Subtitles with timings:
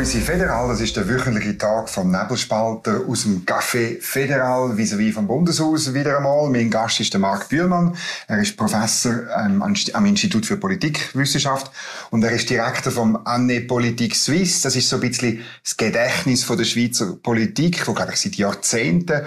[0.00, 5.26] Häusi Federal, das ist der wöchentliche Tag vom Nebelspalter aus dem Café Federal vis-à-vis vom
[5.26, 6.48] Bundeshaus wieder einmal.
[6.48, 7.94] Mein Gast ist der Marc Bühlmann.
[8.26, 11.70] Er ist Professor ähm, am Institut für Politikwissenschaft
[12.08, 14.62] und er ist Direktor vom Anne Politik Suisse.
[14.62, 18.36] Das ist so ein bisschen das Gedächtnis von der Schweizer Politik, wo glaube ich seit
[18.36, 19.26] Jahrzehnten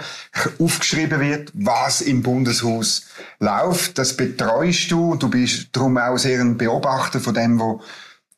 [0.58, 3.06] aufgeschrieben wird, was im Bundeshaus
[3.38, 3.96] läuft.
[3.96, 7.76] Das betreust du und du bist darum auch sehr ein Beobachter von dem, was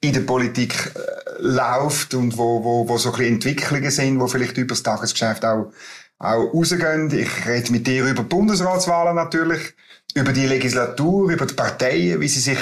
[0.01, 4.27] in der Politik äh, läuft und wo, wo, wo so ein bisschen Entwicklungen sind, wo
[4.27, 5.73] vielleicht über das Tagesgeschäft auch,
[6.19, 7.11] auch rausgehen.
[7.17, 9.75] Ich rede mit dir über die Bundesratswahlen natürlich,
[10.15, 12.59] über die Legislatur, über die Parteien, wie sie sich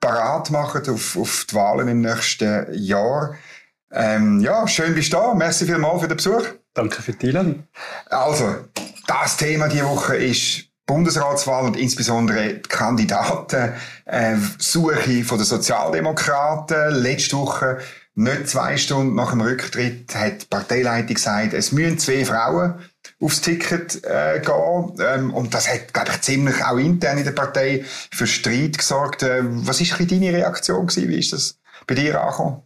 [0.00, 3.34] parat machen auf, auf die Wahlen im nächsten Jahr.
[3.90, 5.34] Ähm, ja, schön bist du da.
[5.34, 6.44] Merci vielmals für den Besuch.
[6.74, 7.68] Danke für die Einladung.
[8.06, 8.56] Also,
[9.06, 16.94] das Thema diese Woche ist Bundesratswahl und insbesondere die Kandidatensuche äh, von den Sozialdemokraten.
[16.94, 17.78] Letzte Woche,
[18.14, 22.74] nicht zwei Stunden nach dem Rücktritt, hat die Parteileitung gesagt, es müssen zwei Frauen
[23.20, 24.92] aufs Ticket äh, gehen.
[25.00, 29.22] Ähm, und das hat, glaube ich, ziemlich auch intern in der Partei für Streit gesorgt.
[29.22, 31.08] Äh, was ist deine Reaktion gewesen?
[31.08, 32.62] Wie ist das bei dir angekommen?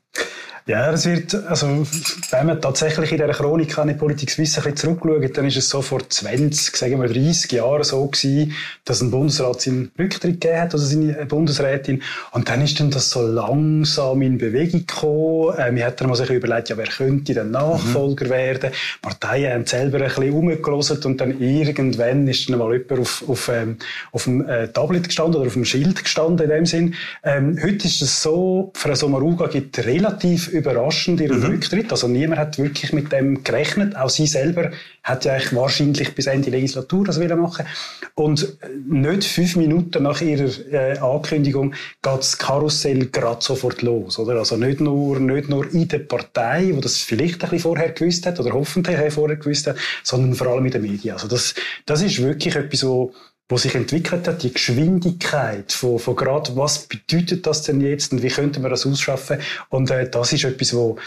[0.68, 1.86] Ja, das wird, also,
[2.30, 5.56] wenn man tatsächlich in dieser Chronik an die Politik Suisse ein bisschen zurückschaut, dann ist
[5.56, 8.52] es so vor 20, sagen wir 30 Jahren so gewesen,
[8.84, 12.02] dass ein Bundesrat seinen Rücktritt gegeben hat, also seine Bundesrätin.
[12.32, 15.56] Und dann ist dann das so langsam in Bewegung gekommen.
[15.56, 18.30] Äh, wir hatten sich überlegt, ja, wer könnte dann Nachfolger mhm.
[18.30, 18.70] werden?
[18.70, 23.24] Die Parteien haben selber ein bisschen rumgelesen und dann irgendwann ist dann mal jemand auf,
[23.26, 23.78] auf, ähm,
[24.12, 26.94] auf dem äh, Tablet gestanden oder auf dem Schild gestanden in dem Sinn.
[27.24, 31.46] Ähm, heute ist es so, Frau Sommaruga gibt relativ überraschend ihren mhm.
[31.46, 31.90] Rücktritt.
[31.90, 33.96] Also niemand hat wirklich mit dem gerechnet.
[33.96, 34.70] Auch sie selber
[35.02, 37.66] hat ja eigentlich wahrscheinlich bis Ende Legislatur das wieder machen.
[38.14, 44.34] Und nicht fünf Minuten nach ihrer äh, Ankündigung geht das Karussell gerade sofort los, oder?
[44.34, 48.26] Also nicht nur, nicht nur in der Partei, wo das vielleicht ein bisschen vorher gewusst
[48.26, 51.14] hat oder hoffentlich vorher gewusst hat, sondern vor allem in den Medien.
[51.14, 51.54] Also das,
[51.86, 53.12] das ist wirklich etwas, wo
[53.48, 58.22] wo sich entwickelt hat, die Geschwindigkeit von, von gerade, was bedeutet das denn jetzt und
[58.22, 59.38] wie könnte man das ausschaffen?
[59.70, 60.98] Und äh, das ist etwas, wo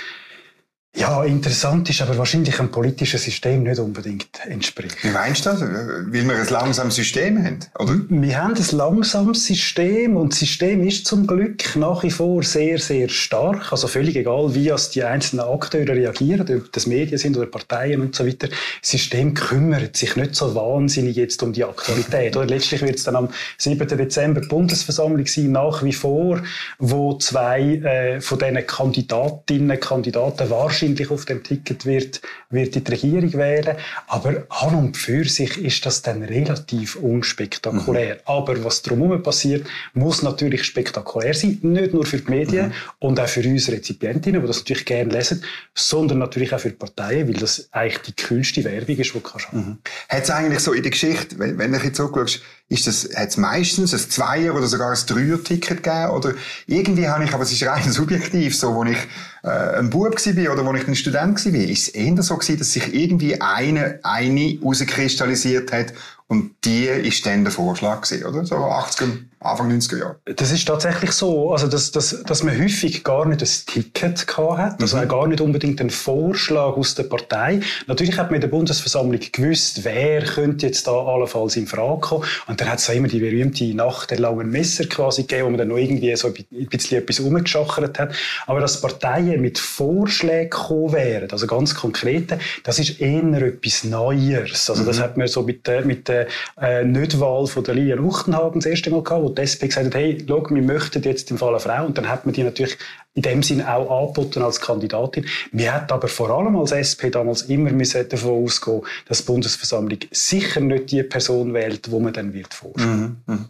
[0.94, 5.02] ja, interessant ist, aber wahrscheinlich ein politisches System nicht unbedingt entspricht.
[5.03, 5.62] Wie meinst du das?
[5.62, 7.97] Weil wir ein langsames System haben, oder?
[8.09, 12.78] Wir haben ein langsames System und das System ist zum Glück nach wie vor sehr,
[12.78, 13.72] sehr stark.
[13.72, 18.02] Also völlig egal, wie als die einzelnen Akteure reagieren, ob das Medien sind oder Parteien
[18.02, 18.50] und so weiter.
[18.50, 22.35] Das System kümmert sich nicht so wahnsinnig jetzt um die Aktualität.
[22.35, 23.88] Oder letztlich wird es dann am 7.
[23.88, 26.41] Dezember Bundesversammlung sein, nach wie vor,
[26.79, 32.92] wo zwei äh, von diesen Kandidatinnen, Kandidaten wahrscheinlich wahrscheinlich auf dem Ticket wird, wird die
[32.92, 33.78] Regierung wählen.
[34.08, 38.16] Aber an und für sich ist das dann relativ unspektakulär.
[38.16, 38.22] Mhm.
[38.25, 41.59] Aber was drumherum passiert, muss natürlich spektakulär sein.
[41.62, 42.74] Nicht nur für die Medien mhm.
[43.00, 45.44] und auch für uns Rezipientinnen, die das natürlich gerne lesen,
[45.75, 49.20] sondern natürlich auch für die Parteien, weil das eigentlich die kühlste Werbung ist, die du
[49.20, 49.78] kannst mhm.
[50.09, 52.41] Hat es eigentlich so in der Geschichte, wenn, wenn du jetzt zurückschaust,
[52.72, 56.09] ist das, hat es meistens ein Zweier- oder sogar ein Dreier-Ticket gegeben?
[56.12, 56.34] Oder
[56.68, 58.98] irgendwie habe ich, aber es ist rein subjektiv, so, wo ich
[59.44, 59.50] äh,
[59.80, 62.72] ein Bub war oder wo ich ein Student war, ist es eher so gewesen, dass
[62.72, 65.94] sich irgendwie eine, eine rauskristallisiert hat
[66.31, 68.46] und die ist dann der Vorschlag gewesen, oder?
[68.46, 69.06] So 80
[69.44, 70.16] Anfang 90er Jahre.
[70.25, 74.58] Das ist tatsächlich so, also dass, dass, dass man häufig gar nicht ein Ticket gehabt
[74.59, 75.08] hat, also mhm.
[75.08, 77.62] gar nicht unbedingt einen Vorschlag aus der Partei.
[77.88, 82.25] Natürlich hat man in der Bundesversammlung gewusst, wer könnte jetzt da allenfalls in Frage kommen.
[82.46, 85.58] Und dann hat es immer die berühmte Nacht der langen Messer quasi gegeben, wo man
[85.58, 88.14] dann noch irgendwie so ein bisschen etwas umgeschachert hat.
[88.46, 94.70] Aber dass Parteien mit Vorschlägen gekommen wären, also ganz konkrete, das ist eher etwas Neues.
[94.70, 95.02] Also das mhm.
[95.02, 98.90] hat man so mit der, mit der äh, Nichtwahl von der Lilian Uchtenhagen das erste
[98.92, 101.86] Mal gehabt, die SP gesagt hat, hey, schau, wir möchten jetzt im Fall eine Frau.
[101.86, 102.78] Und dann hat man die natürlich
[103.14, 105.26] in dem Sinn auch angeboten als Kandidatin.
[105.52, 110.00] Wir hätten aber vor allem als SP damals immer müssen davon ausgehen, dass die Bundesversammlung
[110.12, 113.22] sicher nicht die Person wählt, wo man dann wird vorstellen.
[113.26, 113.46] Mhm, mhm.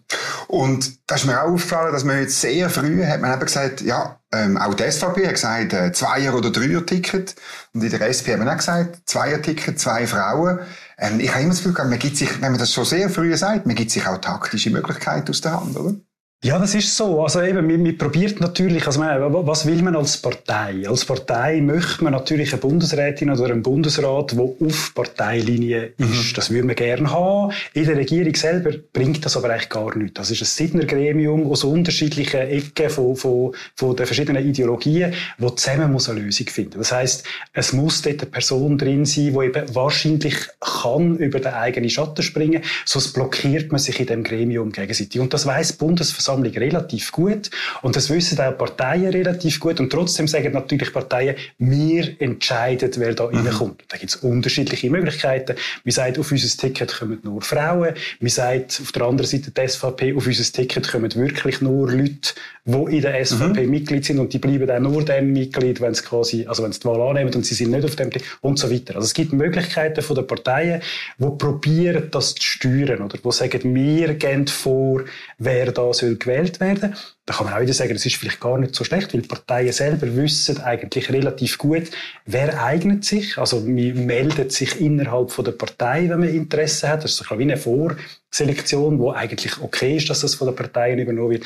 [0.47, 3.81] Und da ist mir auch aufgefallen, dass man jetzt sehr früh hat man eben gesagt,
[3.81, 7.35] ja, ähm, auch die SVP hat gesagt, äh, Zweier- oder Dreier-Ticket.
[7.73, 10.59] Und in der SP haben wir auch gesagt, Zweier-Ticket, zwei Frauen.
[11.01, 13.35] Ähm, ich habe immer das Gefühl, man gibt sich, wenn man das schon sehr früh
[13.35, 15.95] sagt, man gibt sich auch taktische Möglichkeiten aus der Hand, oder?
[16.43, 17.21] Ja, das ist so.
[17.21, 20.87] Also eben, man, man probiert natürlich, also man, was will man als Partei?
[20.89, 25.99] Als Partei möchte man natürlich eine Bundesrätin oder einen Bundesrat, der auf Parteilinie ist.
[25.99, 26.33] Mhm.
[26.35, 27.53] Das würde man gerne haben.
[27.75, 30.15] In der Regierung selber bringt das aber eigentlich gar nichts.
[30.15, 35.91] Das ist ein Siedner-Gremium aus unterschiedlichen Ecken von, von, von den verschiedenen Ideologien, wo zusammen
[35.91, 36.79] muss eine Lösung finden.
[36.79, 37.23] Das heißt,
[37.53, 42.23] es muss dort eine Person drin sein, die eben wahrscheinlich kann über den eigenen Schatten
[42.23, 45.21] springen, sonst blockiert man sich in dem Gremium gegenseitig.
[45.21, 47.49] Und das weiss Bundesversammlung Bundesversammlung relativ gut
[47.81, 53.13] und das wissen auch Parteien relativ gut und trotzdem sagen natürlich Parteien, wir entscheiden, wer
[53.13, 53.45] da mhm.
[53.45, 53.83] reinkommt.
[53.87, 55.55] Da gibt es unterschiedliche Möglichkeiten.
[55.83, 57.93] Wir sagen, auf unser Ticket kommen nur Frauen.
[58.19, 62.33] Wir sagen auf der anderen Seite die SVP, auf unser Ticket kommen wirklich nur Leute,
[62.65, 63.69] die in der SVP mhm.
[63.69, 66.79] Mitglied sind und die bleiben dann nur dann Mitglied, wenn sie quasi, also wenn sie
[66.79, 68.95] die Wahl annehmen und sie sind nicht auf dem Ticket und so weiter.
[68.95, 70.81] Also es gibt Möglichkeiten von den Parteien,
[71.17, 75.03] die probieren, das zu steuern oder die sagen, wir gehen vor,
[75.39, 76.95] wer da soll gewählt werden.
[77.25, 79.27] Da kann man auch wieder sagen, das ist vielleicht gar nicht so schlecht, weil die
[79.27, 81.91] Parteien selber wissen eigentlich relativ gut,
[82.25, 83.37] wer eignet sich.
[83.37, 87.03] Also man meldet sich innerhalb von der Partei, wenn man Interesse hat.
[87.03, 90.99] Das ist so wie eine Vorselektion, wo eigentlich okay ist, dass das von den Parteien
[90.99, 91.43] übernommen wird.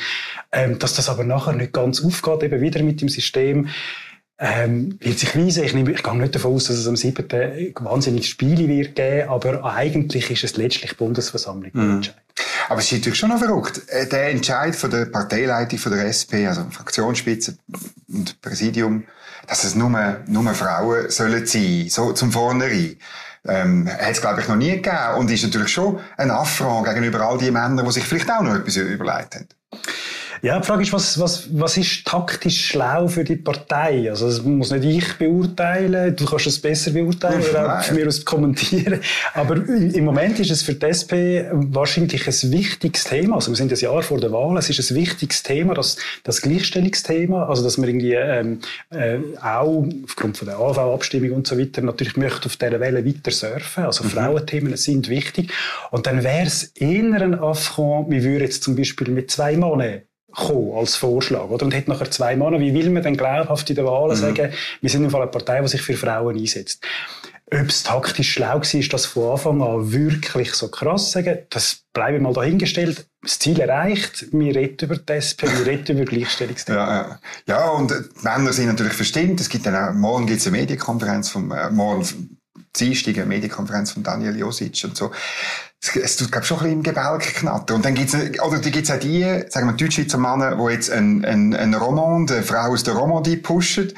[0.52, 3.68] Ähm, dass das aber nachher nicht ganz aufgeht, eben wieder mit dem System,
[4.38, 5.64] ähm, wird sich weisen.
[5.64, 7.26] Ich, nehme, ich gehe nicht davon aus, dass es am 7.
[7.80, 12.02] wahnsinnig Spiele wird geben, aber eigentlich ist es letztlich die Bundesversammlung, mhm.
[12.68, 13.82] Aber es ist natürlich schon noch verrückt.
[13.88, 17.58] Äh, der Entscheid von der Parteileitung von der SP, also Fraktionsspitze
[18.08, 19.04] und Präsidium,
[19.46, 19.90] dass es nur,
[20.26, 22.96] nur Frauen sollen sein, so zum Vornherein.
[23.48, 25.14] Ähm, hat es, glaube ich, noch nie gegeben.
[25.18, 28.56] Und ist natürlich schon ein Affront gegenüber all die Männern, die sich vielleicht auch noch
[28.56, 29.48] etwas überlegt haben.
[30.42, 34.10] Ja, die Frage ist, was, was, was ist taktisch schlau für die Partei?
[34.10, 36.14] Also, das muss nicht ich beurteilen.
[36.14, 39.00] Du kannst es besser beurteilen oder auch mir aus kommentieren.
[39.34, 43.36] Aber im Moment ist es für die SP wahrscheinlich ein wichtiges Thema.
[43.36, 44.56] Also, wir sind ein Jahr vor der Wahl.
[44.58, 47.46] Es ist ein wichtiges Thema, das, das Gleichstellungsthema.
[47.46, 48.60] Also, dass man irgendwie, ähm,
[48.90, 53.30] äh, auch aufgrund von der AV-Abstimmung und so weiter natürlich möchte auf dieser Welle weiter
[53.30, 53.84] surfen.
[53.84, 54.10] Also, mhm.
[54.10, 55.52] Frauenthemen sind wichtig.
[55.90, 60.02] Und dann wäre es eher ein Affront, wir würden jetzt zum Beispiel mit zwei Männern
[60.36, 61.48] kommen als Vorschlag.
[61.48, 61.64] Oder?
[61.64, 62.60] Und hat nachher zwei Männer.
[62.60, 64.20] Wie will man denn glaubhaft in der Wahlen mhm.
[64.20, 66.84] sagen, wir sind im Fall eine Partei, die sich für Frauen einsetzt?
[67.52, 72.18] Ob es taktisch schlau war, das von Anfang an wirklich so krass sagen, das bleibe
[72.18, 73.06] mal dahingestellt.
[73.22, 76.80] Das Ziel erreicht, wir reden über die SP, wir reden über Gleichstellungsthemen.
[76.80, 77.20] Ja, ja.
[77.46, 79.40] ja, und die Männer sind natürlich verstimmt.
[79.40, 82.38] Es gibt dann auch, morgen gibt es eine Medienkonferenz vom, äh, morgen
[82.80, 85.10] Dienstag eine Medienkonferenz von Daniel Josic und so
[86.02, 87.76] es tut, glaube schon ein bisschen im Gebälk knattern.
[87.76, 91.24] Und dann gibt's, oder die gibt's auch die, sagen wir, Deutschschweizer Männer, die jetzt ein,
[91.24, 93.92] ein, ein Romand, eine Frau aus der Romandie pushen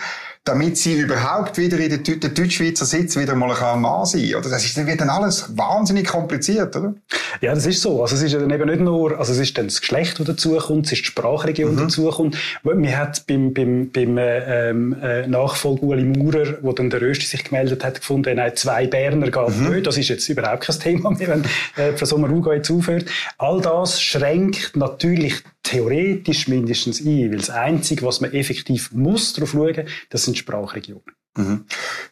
[0.49, 4.49] damit sie überhaupt wieder in den, den Deutschschweizer Sitz wieder mal ein Mann sein oder?
[4.49, 6.95] Das ist, dann wird dann alles wahnsinnig kompliziert, oder?
[7.41, 8.03] Ja, das ist so.
[8.03, 10.87] Also es ist dann eben nicht nur, also es ist dann das Geschlecht, das dazukommt,
[10.87, 11.87] es ist die Sprachregion, die mhm.
[11.87, 12.37] dazukommt.
[12.63, 17.45] Man hat beim, beim, beim ähm, äh, Nachfolger Uli Maurer, wo dann der Rösti sich
[17.45, 19.75] gemeldet hat, gefunden, nein, zwei Berner geht mhm.
[19.75, 19.87] nicht.
[19.87, 21.45] Das ist jetzt überhaupt kein Thema mehr, wenn
[21.77, 23.07] äh, Frau Sommer-Ruga jetzt aufhört.
[23.39, 29.53] All das schränkt natürlich theoretisch mindestens ein, weil das Einzige, was man effektiv muss darauf
[29.53, 31.18] schauen, das sind Sprachregionen.
[31.39, 31.67] Mhm.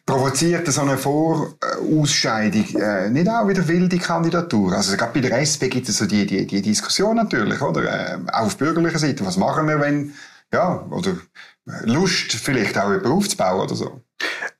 [0.05, 4.71] Provoziert so eine Vorausscheidung äh, nicht auch wieder wilde Kandidatur?
[4.71, 7.83] Also gerade bei der SP gibt es so die, die, die Diskussion natürlich, oder?
[7.83, 9.25] Äh, auch auf bürgerlicher Seite.
[9.25, 10.13] Was machen wir, wenn,
[10.53, 11.17] ja, oder
[11.83, 14.01] Lust vielleicht auch jemanden aufzubauen oder so?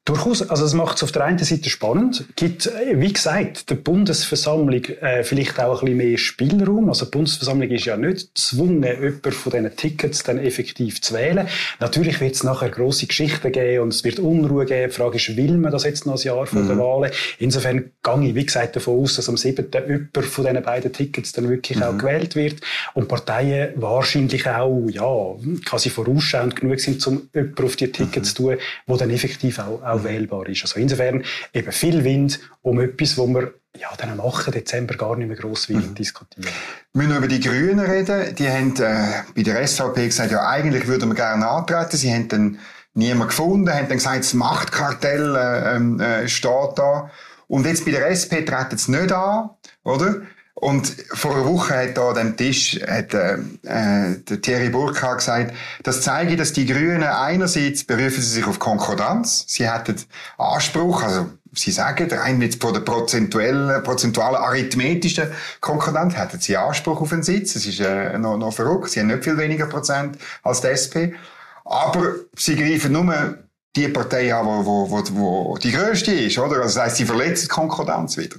[0.08, 3.76] Durchaus, also es macht es auf der einen Seite spannend, gibt, äh, wie gesagt, der
[3.76, 6.88] Bundesversammlung äh, vielleicht auch ein bisschen mehr Spielraum.
[6.88, 11.46] Also die Bundesversammlung ist ja nicht gezwungen, jemanden von diesen Tickets dann effektiv zu wählen.
[11.82, 14.90] Natürlich wird es nachher grosse Geschichten geben und es wird Unruhe geben.
[14.90, 16.68] Die Frage ist, will man das jetzt noch ein Jahr vor mhm.
[16.70, 17.12] der Wahlen?
[17.40, 19.68] Insofern gehe ich, wie gesagt, davon aus, dass am 7.
[19.74, 21.84] jemand von diesen beiden Tickets dann wirklich mhm.
[21.84, 22.62] auch gewählt wird
[22.94, 28.36] und Parteien wahrscheinlich auch, ja, quasi vorausschauend genug sind, um jemanden auf die Tickets mhm.
[28.36, 30.64] zu tun, wo dann effektiv auch, auch auch wählbar ist.
[30.64, 31.24] Also insofern
[31.54, 34.54] eben viel Wind um etwas, wo wir ja, dann am 8.
[34.54, 35.94] Dezember gar nicht mehr gross mhm.
[35.96, 36.48] diskutieren.
[36.94, 38.36] Wir müssen über die Grünen reden.
[38.36, 41.98] Die haben äh, bei der SVP gesagt, ja, eigentlich würden wir gerne antreten.
[41.98, 42.60] Sie haben dann
[42.94, 47.12] niemand gefunden, haben dann gesagt, das Machtkartell äh, ähm, äh, steht da.
[47.48, 49.52] Und jetzt bei der SP treten sie nicht an,
[49.84, 50.22] oder?
[50.60, 55.20] Und vor einer Woche hat da an dem Tisch hat, äh, äh, der Thierry Burkhardt
[55.20, 59.98] gesagt, das zeige, dass die Grünen einerseits berufen sie sich auf Konkordanz, sie hätten
[60.40, 65.28] Anspruch, also sie sagen, rein mit von der prozentuellen, prozentualen arithmetischen
[65.62, 67.54] Konkordanz hätten sie Anspruch auf einen Sitz.
[67.54, 68.90] Das ist äh, noch, noch verrückt.
[68.90, 71.14] Sie haben nicht viel weniger Prozent als die SP.
[71.66, 73.38] Aber sie greifen nur
[73.76, 76.64] die Partei an, wo, wo, wo die grösste ist, oder?
[76.64, 78.38] Also das heisst, sie verletzen die Konkordanz wieder.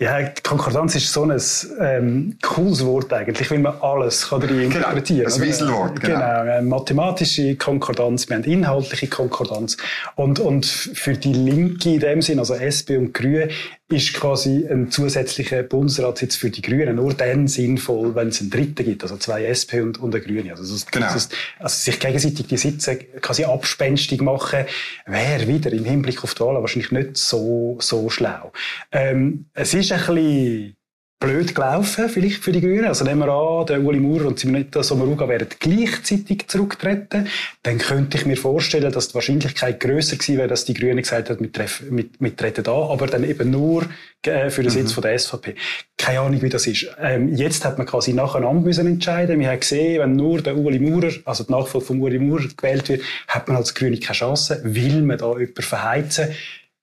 [0.00, 1.38] Ja, Konkordanz ist so ein
[1.78, 5.42] ähm, cooles Wort eigentlich, weil man alles kann darin genau, interpretieren kann.
[5.42, 6.18] Ein Wieselwort, genau.
[6.18, 6.62] genau.
[6.62, 9.76] Mathematische Konkordanz, wir haben inhaltliche Konkordanz.
[10.16, 13.50] Und, und für die Linke in dem Sinn, also SP und Grüne,
[13.92, 18.84] ist quasi ein zusätzlicher Bundesratssitz für die Grünen nur dann sinnvoll, wenn es einen dritten
[18.84, 20.50] gibt, also zwei SP und, und eine Grüne.
[20.52, 21.12] Also, das, genau.
[21.12, 21.28] das,
[21.58, 24.64] also sich gegenseitig die Sitze quasi abspenstig machen,
[25.06, 28.52] wäre wieder im Hinblick auf die Wahlen wahrscheinlich nicht so, so schlau.
[28.92, 30.76] Ähm, es ist ein bisschen
[31.20, 32.86] blöd gelaufen, vielleicht für die Grünen.
[32.86, 37.28] Also nehmen wir an, der Uli Maurer und Simonetta Sommaruga werden gleichzeitig zurücktreten.
[37.62, 41.28] Dann könnte ich mir vorstellen, dass die Wahrscheinlichkeit grösser gewesen wäre, dass die Grünen gesagt
[41.28, 43.84] hätten, wir, wir, wir treten da, aber dann eben nur
[44.22, 44.94] äh, für den Sitz mhm.
[44.94, 45.54] von der SVP.
[45.98, 46.86] Keine Ahnung, wie das ist.
[46.98, 49.38] Ähm, jetzt hat man quasi nacheinander müssen entscheiden.
[49.40, 52.88] Wir haben gesehen, wenn nur der Uli Maurer, also die Nachfolge von Uli Maurer gewählt
[52.88, 54.62] wird, hat man als Grüne keine Chance.
[54.64, 56.28] Will man da jemanden verheizen?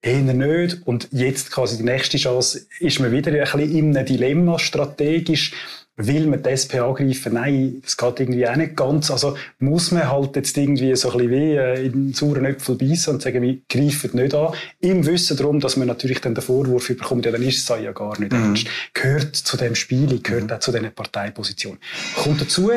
[0.07, 0.77] Eher nicht.
[0.85, 5.51] Und jetzt quasi die nächste Chance ist man wieder ein bisschen in einem Dilemma strategisch
[5.97, 7.33] will man die SP angreifen?
[7.33, 9.09] Nein, das geht irgendwie auch nicht ganz.
[9.09, 12.75] Also muss man halt jetzt irgendwie so ein bisschen wie äh, in den sauren Äpfel
[12.75, 14.53] beißen und sagen, wir greifen nicht an.
[14.79, 17.91] Im Wissen darum, dass man natürlich dann den Vorwurf bekommt, ja, dann ist es ja
[17.91, 18.43] gar nicht mhm.
[18.43, 18.67] ernst.
[18.93, 20.51] Gehört zu dem Spiel, gehört mhm.
[20.51, 21.79] auch zu diesen Parteipositionen.
[22.15, 22.71] Kommt dazu,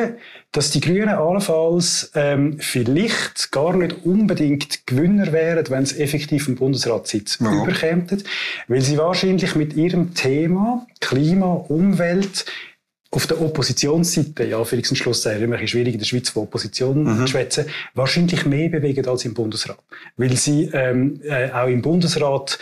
[0.51, 6.57] dass die Grünen allenfalls ähm, vielleicht gar nicht unbedingt Gewinner wären, wenn sie effektiv einen
[6.57, 7.53] Bundesratssitz ja.
[7.53, 8.05] überkämen,
[8.67, 12.45] weil sie wahrscheinlich mit ihrem Thema Klima, Umwelt
[13.13, 17.03] auf der Oppositionsseite, ja, für den Schluss ist immer schwierig in der Schweiz von Opposition
[17.03, 17.19] mhm.
[17.19, 19.79] zu schwätzen, wahrscheinlich mehr bewegen als im Bundesrat.
[20.15, 22.57] Weil sie ähm, äh, auch im Bundesrat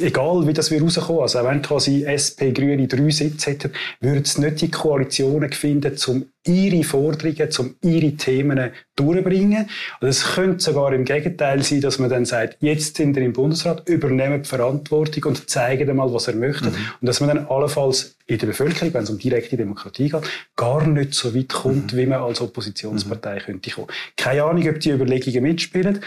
[0.00, 4.22] egal wie das wir rauskommen, also auch wenn quasi SP, Grüne drei Sitze hätten, würden
[4.22, 9.68] es nicht die Koalitionen finden, um ihre Forderungen, um ihre Themen durchzubringen.
[10.00, 13.32] Und es könnte sogar im Gegenteil sein, dass man dann sagt, jetzt sind wir im
[13.32, 16.70] Bundesrat, übernehmen die Verantwortung und zeigen einmal, was er möchte.
[16.70, 16.76] Mhm.
[17.00, 20.22] Und dass man dann allenfalls in der Bevölkerung, wenn es um direkte Demokratie geht,
[20.56, 21.96] gar nicht so weit kommt, mhm.
[21.96, 23.40] wie man als Oppositionspartei mhm.
[23.40, 23.88] könnte kommen.
[24.16, 26.00] Keine Ahnung, ob die Überlegungen mitspielen.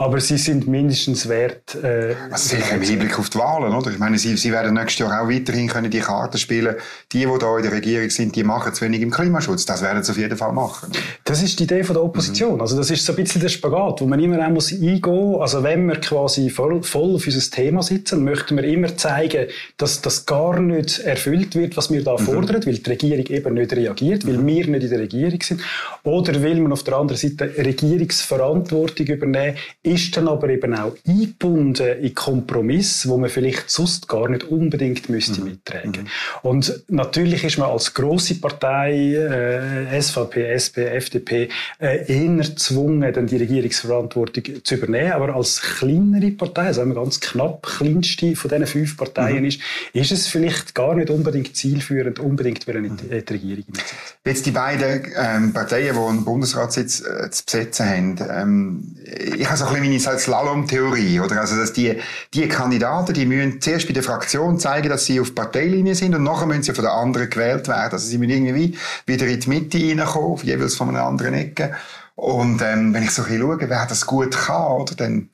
[0.00, 1.74] Aber sie sind mindestens wert.
[1.74, 3.90] Äh, also sicher im Hinblick auf die Wahlen, oder?
[3.90, 6.76] Ich meine, sie, sie werden nächstes Jahr auch weiterhin können die Karten spielen.
[7.12, 9.66] Die, die da in der Regierung sind, die machen zu wenig im Klimaschutz.
[9.66, 10.92] Das werden sie auf jeden Fall machen.
[11.24, 12.54] Das ist die Idee von der Opposition.
[12.54, 12.60] Mhm.
[12.60, 15.34] Also das ist so ein bisschen der Spagat, wo man immer auch muss eingehen.
[15.40, 20.00] Also wenn wir quasi voll, voll auf unser Thema sitzen, möchten wir immer zeigen, dass
[20.00, 22.18] das gar nicht erfüllt wird, was wir da mhm.
[22.18, 24.46] fordern, weil die Regierung eben nicht reagiert, weil mhm.
[24.46, 25.60] wir nicht in der Regierung sind.
[26.04, 29.56] Oder will man auf der anderen Seite Regierungsverantwortung übernehmen
[29.88, 35.08] ist dann aber eben auch eingebunden in Kompromiss, wo man vielleicht sonst gar nicht unbedingt
[35.08, 35.46] müsste mhm.
[35.48, 36.02] mittragen.
[36.02, 36.48] Mhm.
[36.48, 41.48] Und natürlich ist man als große Partei äh, SVP, SP, FDP
[41.80, 45.12] äh, eher gezwungen, dann die Regierungsverantwortung zu übernehmen.
[45.12, 49.46] Aber als kleinere Partei, also wenn man ganz knapp kleinste von diesen fünf Parteien mhm.
[49.46, 49.60] ist,
[49.92, 53.24] ist es vielleicht gar nicht unbedingt zielführend, unbedingt in die, mhm.
[53.24, 53.96] die Regierung mitsetzen.
[54.24, 58.96] Jetzt die beiden ähm, Parteien, die einen Bundesratssitz äh, zu besetzen haben, ähm,
[59.36, 61.40] ich habe so ein bisschen meine Slalom-Theorie, oder?
[61.40, 61.96] Also, dass die,
[62.34, 66.22] die Kandidaten, die müssen zuerst bei der Fraktion zeigen, dass sie auf Parteilinie sind und
[66.22, 67.92] nachher müssen sie von den anderen gewählt werden.
[67.92, 71.74] Also, sie müssen irgendwie wieder in die Mitte reinkommen, jeweils von einer anderen Ecke.
[72.14, 74.94] Und, ähm, wenn ich so ein bisschen schaue, wer das gut kann, oder?
[74.94, 75.28] Dann,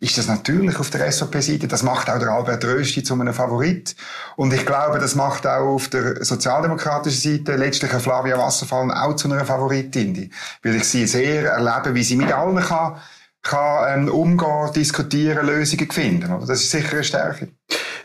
[0.00, 1.66] ist das natürlich auf der SVP-Seite.
[1.66, 3.96] Das macht auch der Albert Rösti zu einem Favorit.
[4.36, 9.30] Und ich glaube, das macht auch auf der sozialdemokratischen Seite letztlich Flavia Wasserfallen auch zu
[9.30, 10.30] einer Favoritin.
[10.62, 12.96] Weil ich sie sehr erlebe, wie sie mit allen kann
[13.42, 16.32] kann ähm, umgehen, diskutieren, Lösungen finden.
[16.32, 16.46] Oder?
[16.46, 17.48] Das ist sicher eine Stärke.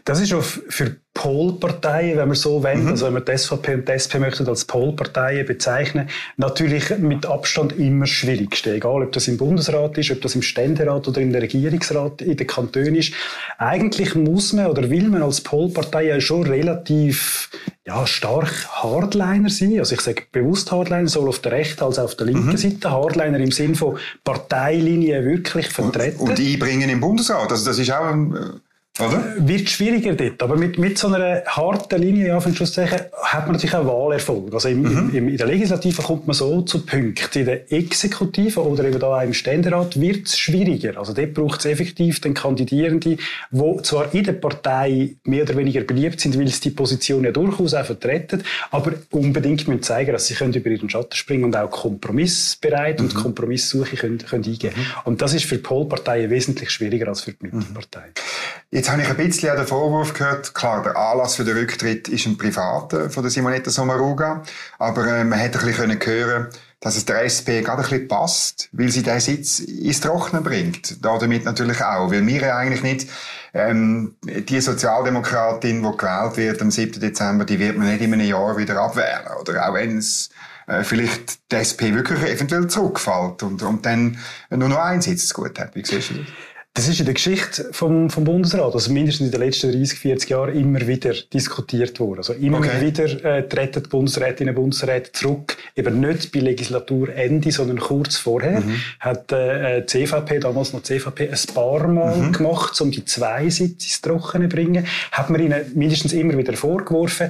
[0.05, 2.91] Das ist auch für Polparteien, wenn man so wendet, mhm.
[2.91, 7.77] also wenn man die SVP und die SP möchten als Polparteien bezeichnen, natürlich mit Abstand
[7.79, 8.73] immer schwierigste.
[8.73, 12.47] Egal, ob das im Bundesrat ist, ob das im Ständerat oder der Regierungsrat in den
[12.47, 13.13] Kantonen ist.
[13.57, 17.49] Eigentlich muss man oder will man als Polpartei ja schon relativ
[17.85, 19.79] ja, stark Hardliner sein.
[19.79, 22.57] Also ich sage bewusst Hardliner, sowohl auf der rechten als auch auf der linken mhm.
[22.57, 22.91] Seite.
[22.91, 26.19] Hardliner im Sinn von Parteilinien wirklich vertreten.
[26.19, 27.51] Und, und einbringen im Bundesrat.
[27.51, 28.61] Also das ist auch ein
[28.99, 29.35] oder?
[29.39, 30.43] Wird schwieriger dort.
[30.43, 34.53] Aber mit, mit so einer harten Linie, ja, hat man natürlich auch Wahlerfolg.
[34.53, 35.15] Also im, mhm.
[35.15, 37.39] im, in der Legislative kommt man so zu Punkten.
[37.39, 40.99] In der Exekutive oder eben da im Ständerat wird es schwieriger.
[40.99, 43.17] Also dort braucht es effektiv den Kandidierenden,
[43.49, 47.31] die zwar in der Partei mehr oder weniger beliebt sind, weil sie die Position ja
[47.31, 51.55] durchaus auch vertreten, aber unbedingt müssen zeigen, dass sie können über ihren Schatten springen und
[51.55, 53.05] auch kompromissbereit mhm.
[53.05, 54.85] und Kompromisssuche können, können eingehen können.
[54.85, 55.01] Mhm.
[55.05, 58.13] Und das ist für Polparteien wesentlich schwieriger als für die Mittelparteien.
[58.73, 62.07] Jetzt habe ich ein bisschen an den Vorwurf gehört, klar, der Anlass für den Rücktritt
[62.07, 64.41] ist ein privater von der Simonetta Sommaruga,
[64.79, 66.47] aber äh, man hätte ein bisschen hören
[66.79, 71.05] dass es der SP gerade ein bisschen passt, weil sie den Sitz ins Trockene bringt.
[71.05, 73.09] Da damit natürlich auch, weil wir eigentlich nicht
[73.53, 76.99] ähm, die Sozialdemokratin, die gewählt wird am 7.
[76.99, 79.27] Dezember, die wird man nicht in einem Jahr wieder abwählen.
[79.39, 80.31] Oder auch wenn es
[80.67, 84.17] äh, vielleicht die SP wirklich eventuell zurückfällt und, und dann
[84.49, 85.75] nur noch einen Sitz gut hat.
[85.75, 86.27] Wie siehst du das?
[86.75, 90.29] Das ist in der Geschichte vom, vom Bundesrat, also mindestens in den letzten 30, 40
[90.31, 92.17] Jahren immer wieder diskutiert worden.
[92.17, 92.81] Also immer okay.
[92.81, 98.61] wieder äh, treten die Bundesrätinnen und Bundesräte zurück, eben nicht bei Legislaturende, sondern kurz vorher.
[98.61, 98.81] Mhm.
[98.99, 102.31] Hat äh, die CVP, damals noch die CVP, ein paar Mal mhm.
[102.31, 104.87] gemacht, um die zwei Sitze ins Trockene zu bringen.
[105.11, 107.29] Hat man ihnen mindestens immer wieder vorgeworfen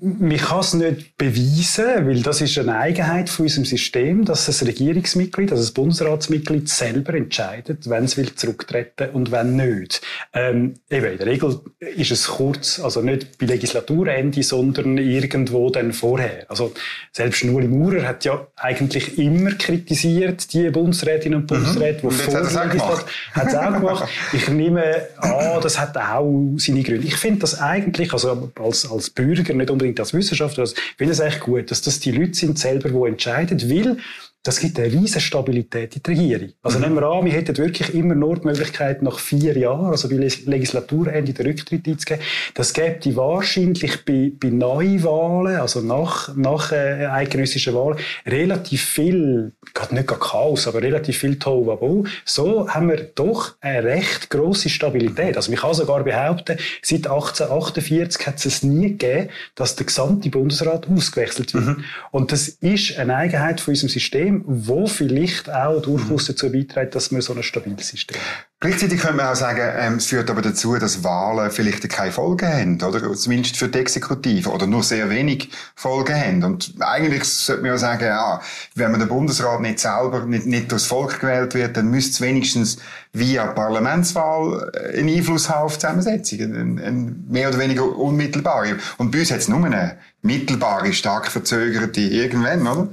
[0.00, 4.66] man kann es nicht beweisen, weil das ist eine Eigenheit von unserem System, dass das
[4.66, 10.02] Regierungsmitglied, also das Bundesratsmitglied selber entscheidet, wenn es will zurücktreten und wenn nicht.
[10.32, 15.92] Ähm, eben, in der Regel ist es kurz, also nicht bei Legislaturende, sondern irgendwo dann
[15.92, 16.44] vorher.
[16.48, 16.72] Also
[17.12, 22.10] selbst Nuli Maurer hat ja eigentlich immer kritisiert, die Bundesrätinnen und Bundesräte, mhm.
[22.10, 24.08] die vor hat es auch gemacht.
[24.32, 27.06] Ich nehme an, das hat auch seine Gründe.
[27.06, 30.62] Ich finde das eigentlich, also als, als Bürger nicht unbedingt unbedingt als Wissenschaftler.
[30.62, 33.96] Also ich finde es echt gut, dass das die Leute sind selber, die entscheiden, weil
[34.44, 36.52] das gibt eine riesige Stabilität in der Regierung.
[36.62, 36.84] Also mhm.
[36.84, 40.16] nehmen wir an, wir hätten wirklich immer nur die Möglichkeit, nach vier Jahren, also bei
[40.16, 42.22] Legislaturende, den Rücktritt einzugeben.
[42.52, 47.96] Das gäbe die wahrscheinlich bei, bei Neuwahlen, also nach, nach äh, eidgenössischen Wahlen,
[48.26, 52.04] relativ viel, gerade nicht gar Chaos, aber relativ viel Tohuwabohu.
[52.26, 55.38] So haben wir doch eine recht grosse Stabilität.
[55.38, 60.86] Also man kann sogar behaupten, seit 1848 hat es nie gegeben, dass der gesamte Bundesrat
[60.86, 61.64] ausgewechselt wird.
[61.64, 61.84] Mhm.
[62.10, 66.94] Und das ist eine Eigenheit von unserem System System, wo vielleicht auch durchaus dazu beiträgt,
[66.94, 68.44] dass wir so ein stabiles System haben.
[68.60, 72.48] Gleichzeitig könnte man auch sagen, ähm, es führt aber dazu, dass Wahlen vielleicht keine Folgen
[72.48, 73.12] haben, oder?
[73.12, 76.44] Zumindest für die Exekutive, oder nur sehr wenig Folgen haben.
[76.44, 78.40] Und eigentlich sollte man ja sagen, ja,
[78.74, 82.20] wenn man der Bundesrat nicht selber, nicht, nicht durchs Volk gewählt wird, dann müsste es
[82.22, 82.78] wenigstens
[83.12, 86.40] via Parlamentswahl äh, einen Einfluss haben auf die Zusammensetzung.
[86.40, 88.78] Ein, ein mehr oder weniger unmittelbare.
[88.96, 92.88] Und bei uns hat es nur eine mittelbare, stark verzögerte irgendwann, oder?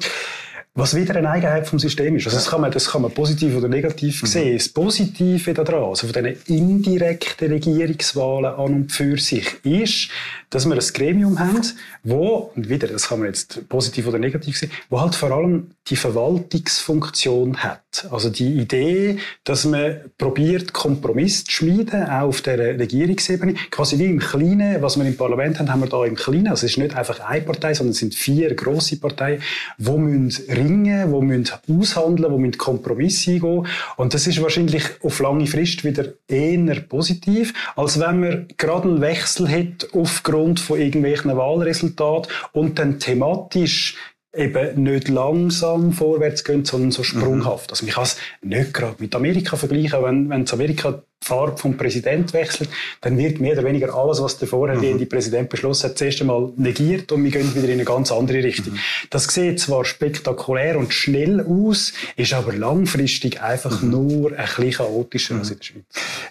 [0.73, 2.27] Was wieder eine Eigenheit vom System ist.
[2.27, 4.27] Also das kann man, das kann man positiv oder negativ mhm.
[4.27, 4.57] sehen.
[4.57, 10.09] Das Positive daran, also von diesen indirekten Regierungswahlen an und für sich, ist,
[10.49, 11.61] dass wir ein Gremium haben,
[12.03, 15.71] wo, und wieder, das kann man jetzt positiv oder negativ sehen, wo halt vor allem
[15.87, 18.07] die Verwaltungsfunktion hat.
[18.09, 23.55] Also die Idee, dass man probiert, Kompromiss zu schmieden, auch auf der Regierungsebene.
[23.71, 26.47] Quasi wie im Kleinen, was wir im Parlament haben, haben wir da im Kleinen.
[26.47, 29.41] Also es ist nicht einfach eine Partei, sondern es sind vier grosse Parteien,
[29.77, 33.67] die müssen ringen, die müssen aushandeln, die müssen Kompromisse eingehen.
[33.97, 39.01] Und das ist wahrscheinlich auf lange Frist wieder eher positiv, als wenn man gerade einen
[39.01, 43.97] Wechsel hat aufgrund von irgendwelchen Wahlresultaten und dann thematisch
[44.33, 47.69] eben nicht langsam vorwärts gehen, sondern so sprunghaft.
[47.69, 47.71] Mhm.
[47.71, 52.33] Also man kann es nicht gerade mit Amerika vergleichen, wenn, wenn Amerika Farbe vom Präsident
[52.33, 52.69] wechselt,
[53.01, 55.09] dann wird mehr oder weniger alles, was der vorhergehende mhm.
[55.09, 58.73] Präsident beschlossen hat, zuerst einmal negiert und wir gehen wieder in eine ganz andere Richtung.
[58.73, 58.79] Mhm.
[59.11, 63.89] Das sieht zwar spektakulär und schnell aus, ist aber langfristig einfach mhm.
[63.91, 65.83] nur ein bisschen chaotischer als in der Schweiz.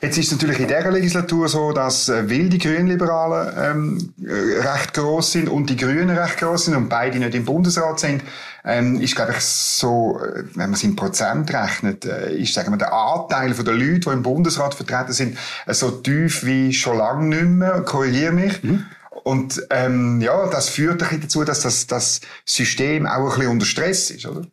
[0.03, 4.94] Jetzt ist es natürlich in dieser Legislatur so, dass äh, wilde Grünliberalen ähm, äh, recht
[4.94, 8.22] groß sind und die Grünen recht groß sind und beide nicht im Bundesrat sind
[8.64, 12.76] ähm, ist, glaube ich, so, äh, wenn man es in Prozent rechnet, ist, sagen wir,
[12.76, 17.37] der Anteil der Leute, die im Bundesrat vertreten sind, äh, so tief wie schon lange
[17.37, 17.83] nicht mehr.
[17.83, 18.62] Korrigiere mich.
[18.62, 18.87] Mhm.
[19.25, 23.51] Und ähm, ja, das führt ein bisschen dazu, dass das, das System auch ein bisschen
[23.53, 24.47] unter Stress ist, oder?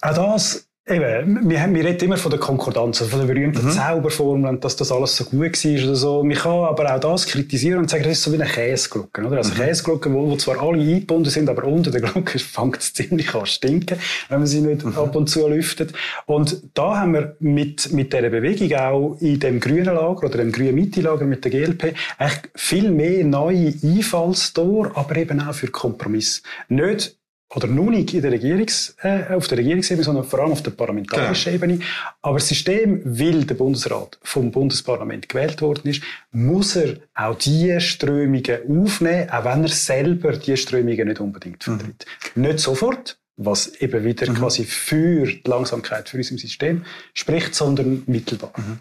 [0.00, 3.70] Auch das Eben, wir, wir reden immer von der Konkordanz, also von der berühmten mhm.
[3.70, 6.22] Zauberformel und dass das alles so gut war oder so.
[6.22, 9.38] Man kann aber auch das kritisieren und sagen, das ist so wie eine Käseglocke, oder?
[9.38, 9.64] Also mhm.
[9.64, 13.46] Käseglocke, wo, wo zwar alle eingebunden sind, aber unter der Glocke fängt es ziemlich an
[13.46, 14.94] stinken, wenn man sie nicht mhm.
[14.98, 15.94] ab und zu lüftet.
[16.26, 20.52] Und da haben wir mit, mit dieser Bewegung auch in dem grünen Lager oder dem
[20.52, 26.42] grünen Mitte-Lager mit der GLP eigentlich viel mehr neue Einfallstore, aber eben auch für Kompromiss.
[26.68, 27.16] Nicht
[27.54, 30.72] oder nur nicht in der Regierungs, äh, auf der Regierungsebene, sondern vor allem auf der
[30.72, 31.64] parlamentarischen genau.
[31.64, 31.84] Ebene.
[32.22, 37.80] Aber das System, weil der Bundesrat vom Bundesparlament gewählt worden ist, muss er auch diese
[37.80, 42.06] Strömungen aufnehmen, auch wenn er selber diese Strömungen nicht unbedingt vertritt.
[42.34, 42.42] Mhm.
[42.42, 44.36] Nicht sofort, was eben wieder mhm.
[44.36, 48.52] quasi für die Langsamkeit für unser System spricht, sondern mittelbar.
[48.56, 48.78] Mhm.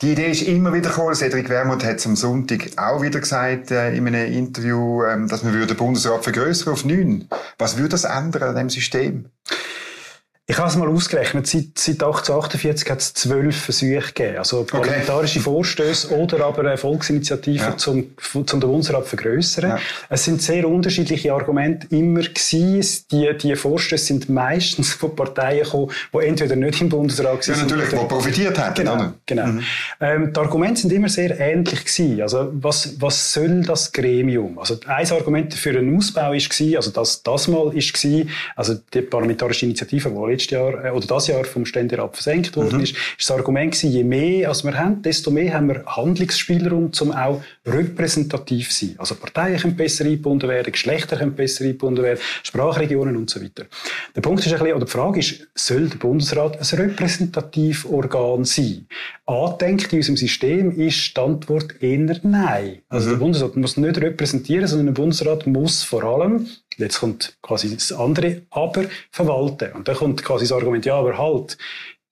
[0.00, 1.14] Die Idee ist immer wieder gekommen.
[1.14, 5.44] Cedric Wermuth hat es am Sonntag auch wieder gesagt äh, in einem Interview, ähm, dass
[5.44, 7.28] man den Bundesrat vergrößern auf neun.
[7.58, 9.26] Was würde das ändern an dem System?
[10.48, 11.46] Ich habe es mal ausgerechnet.
[11.46, 14.38] Seit, seit 1848 hat es zwölf Versuche gegeben.
[14.38, 15.44] Also parlamentarische okay.
[15.44, 17.76] Vorstöße oder aber eine Volksinitiative ja.
[17.76, 19.70] zum, zum den Bundesrat vergrößern.
[19.70, 19.78] Ja.
[20.08, 23.04] Es sind sehr unterschiedliche Argumente immer gewesen.
[23.12, 27.56] Die, die Vorstöße sind meistens von Parteien gekommen, die entweder nicht im Bundesrat waren.
[27.56, 28.74] Ja, natürlich, die profitiert haben.
[28.74, 29.46] Genau, genau.
[29.46, 29.64] Mhm.
[30.00, 32.20] Ähm, die Argumente sind immer sehr ähnlich gewesen.
[32.20, 34.58] Also, was, was soll das Gremium?
[34.58, 38.74] Also, ein Argument für einen Ausbau ist gewesen, also das, das mal ist gewesen, also
[38.92, 42.84] die parlamentarische Initiative, die letztes Jahr äh, oder das Jahr vom Ständerat versenkt worden mhm.
[42.84, 46.90] ist, ist das Argument gewesen, je mehr als wir haben, desto mehr haben wir Handlungsspielraum,
[47.00, 48.94] um auch repräsentativ zu sein.
[48.98, 53.66] Also Parteien können besser eingebunden werden, Geschlechter können besser eingebunden werden, Sprachregionen und so weiter.
[54.14, 58.44] Der Punkt ist ein bisschen, oder die Frage ist, soll der Bundesrat ein repräsentatives Organ
[58.44, 58.86] sein?
[59.26, 62.82] Andenkt in unserem System ist die Antwort eher nein.
[62.88, 63.10] Also mhm.
[63.12, 66.46] der Bundesrat muss nicht repräsentieren, sondern der Bundesrat muss vor allem
[66.78, 69.72] Jetzt kommt quasi das andere, aber verwalten.
[69.72, 71.56] Und dann kommt quasi das Argument, ja, aber halt,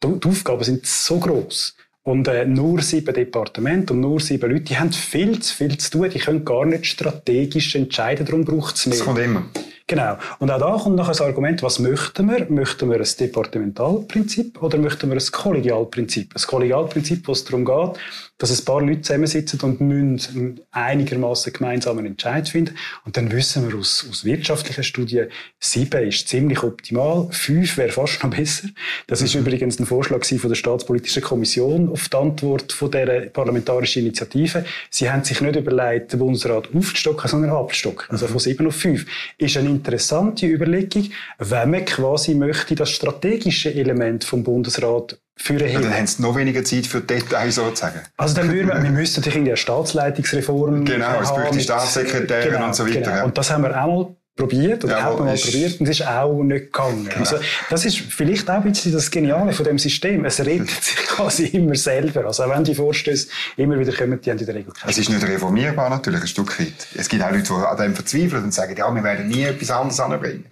[0.03, 4.79] die Aufgaben sind so groß und äh, nur sieben Departemente und nur sieben Leute, die
[4.79, 8.87] haben viel zu viel zu tun, die können gar nicht strategisch entscheiden, darum braucht es
[8.87, 8.97] mehr.
[8.97, 9.45] Das kommt immer.
[9.87, 10.17] Genau.
[10.39, 12.47] Und auch da kommt noch ein Argument, was möchten wir?
[12.49, 16.33] Möchten wir ein Departementalprinzip oder möchten wir ein Kollegialprinzip?
[16.35, 17.99] Ein Kollegialprinzip, wo es darum geht,
[18.41, 22.75] dass ein paar Leute zusammensitzen und müssen einigermaßen gemeinsamen Entscheid finden.
[23.05, 28.23] Und dann wissen wir aus, aus wirtschaftlichen Studien, sieben ist ziemlich optimal, fünf wäre fast
[28.23, 28.69] noch besser.
[29.07, 29.43] Das ist mhm.
[29.43, 34.65] übrigens ein Vorschlag von der Staatspolitischen Kommission auf die Antwort von dieser parlamentarischen Initiative.
[34.89, 38.07] Sie haben sich nicht überlegt, den Bundesrat aufzustocken, sondern abzustocken.
[38.09, 39.05] Also von sieben auf fünf.
[39.37, 45.81] Ist eine interessante Überlegung, wenn man quasi möchte, das strategische Element vom Bundesrat führen ja,
[45.81, 48.01] Dann haben sie noch weniger Zeit für Details sozusagen.
[48.19, 52.51] Also dann würden wir, wir müssten natürlich in der Staatsleitungsreform Genau, es braucht die Staatssekretäre
[52.51, 53.01] genau, und so weiter.
[53.01, 53.25] Genau.
[53.25, 56.01] Und das haben wir auch mal probiert oder ja, hat man mal probiert und es
[56.01, 57.05] ist auch nicht gegangen.
[57.05, 57.19] Genau.
[57.19, 57.37] Also
[57.69, 60.25] das ist vielleicht auch ein bisschen das Geniale von dem System.
[60.25, 62.27] Es redet sich quasi immer selber.
[62.27, 64.99] Also auch wenn die Vorstöße immer wieder kommen, die haben in der Regel keine Es
[64.99, 66.89] ist nicht reformierbar natürlich, ein Stück weit.
[66.95, 69.71] Es gibt auch Leute, die an dem verzweifeln und sagen, ja, wir werden nie etwas
[69.71, 70.45] anderes anbringen.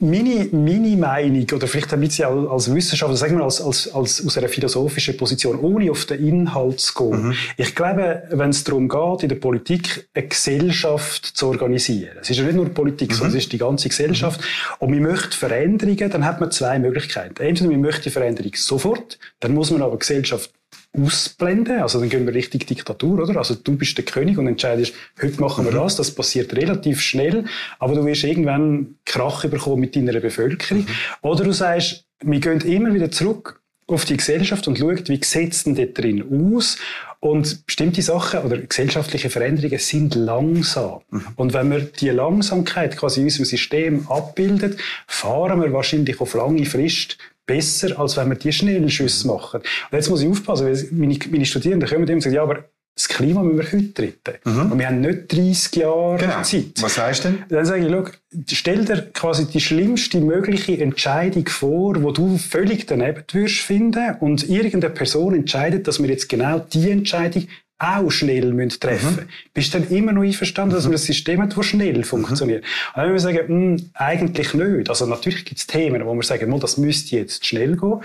[0.00, 4.36] Meine, meine Meinung, oder vielleicht ein bisschen als Wissenschaftler, sagen wir als, als, als aus
[4.36, 7.28] einer philosophischen Position, ohne auf den Inhalt zu gehen.
[7.28, 7.34] Mhm.
[7.56, 12.38] Ich glaube, wenn es darum geht, in der Politik eine Gesellschaft zu organisieren, es ist
[12.38, 13.14] ja nicht nur Politik, mhm.
[13.14, 14.46] sondern es ist die ganze Gesellschaft, mhm.
[14.78, 17.42] und man möchte Veränderungen, dann hat man zwei Möglichkeiten.
[17.42, 20.50] Entweder man möchte die Veränderung sofort, dann muss man aber die Gesellschaft
[20.96, 21.80] ausblenden.
[21.80, 23.38] Also dann gehen wir Richtung Diktatur, oder?
[23.38, 25.76] Also du bist der König und entscheidest, heute machen wir mhm.
[25.76, 25.96] das.
[25.96, 27.44] Das passiert relativ schnell,
[27.78, 30.84] aber du wirst irgendwann Krach bekommen mit deiner Bevölkerung.
[30.84, 30.88] Mhm.
[31.22, 35.52] Oder du sagst, wir gehen immer wieder zurück auf die Gesellschaft und schauen, wie sieht
[35.52, 36.76] es denn dort drin aus?
[37.20, 41.00] Und bestimmte Sachen oder gesellschaftliche Veränderungen sind langsam.
[41.10, 41.26] Mhm.
[41.34, 46.64] Und wenn wir die Langsamkeit quasi in unserem System abbildet, fahren wir wahrscheinlich auf lange
[46.64, 49.60] Frist besser, als wenn wir die Schnellschüsse machen.
[49.62, 52.64] Und jetzt muss ich aufpassen, weil meine, meine Studierenden kommen und sagen, ja, aber
[52.98, 54.38] das Klima müssen wir heute retten.
[54.44, 54.72] Mhm.
[54.72, 56.42] Und wir haben nicht 30 Jahre genau.
[56.42, 56.82] Zeit.
[56.82, 57.44] Was sagst du denn?
[57.48, 58.04] Dann sage ich, schau,
[58.52, 64.48] stell dir quasi die schlimmste mögliche Entscheidung vor, wo du völlig daneben wirst finden und
[64.48, 67.46] irgendeine Person entscheidet, dass wir jetzt genau die Entscheidung
[67.78, 69.24] auch schnell müssen treffen müssen.
[69.26, 69.50] Mhm.
[69.54, 70.90] Bist du dann immer noch einverstanden, dass mhm.
[70.90, 72.64] wir ein System haben, das schnell funktioniert?
[72.64, 72.66] Mhm.
[72.66, 74.90] Und dann würden wir sagen, mh, hm, eigentlich nicht.
[74.90, 78.00] Also natürlich gibt es Themen, wo wir sagen, das müsste jetzt schnell gehen.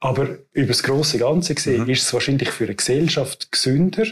[0.00, 1.90] Aber über das grosse Ganze gesehen mhm.
[1.90, 4.04] ist es wahrscheinlich für eine Gesellschaft gesünder.